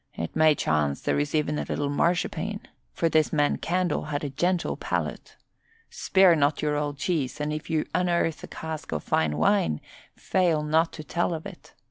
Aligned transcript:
It 0.15 0.35
may 0.35 0.55
chance 0.55 0.99
there 0.99 1.19
is 1.19 1.35
even 1.35 1.59
a 1.59 1.63
little 1.63 1.91
marchpane, 1.91 2.61
for 2.91 3.07
this 3.07 3.31
man 3.31 3.57
Candle 3.59 4.05
had 4.05 4.23
a 4.23 4.31
gentle 4.31 4.75
palate. 4.75 5.37
Spare 5.91 6.35
not 6.35 6.59
your 6.59 6.75
old 6.75 6.97
cheese, 6.97 7.39
and 7.39 7.53
if 7.53 7.69
you 7.69 7.85
unearth 7.93 8.43
a 8.43 8.47
cask 8.47 8.91
of 8.93 9.03
fine 9.03 9.37
wine 9.37 9.79
fail 10.15 10.63
not 10.63 10.91
to 10.93 11.03
tell 11.03 11.35
of 11.35 11.45
it. 11.45 11.75